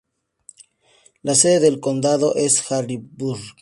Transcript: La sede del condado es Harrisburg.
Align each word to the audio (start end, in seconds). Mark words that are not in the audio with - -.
La 1.21 1.35
sede 1.35 1.59
del 1.59 1.79
condado 1.79 2.33
es 2.35 2.71
Harrisburg. 2.71 3.39